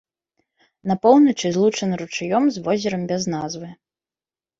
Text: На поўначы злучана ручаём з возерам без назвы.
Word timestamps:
На 0.91 0.95
поўначы 1.03 1.51
злучана 1.57 1.99
ручаём 2.01 2.43
з 2.55 2.63
возерам 2.69 3.01
без 3.13 3.29
назвы. 3.35 3.69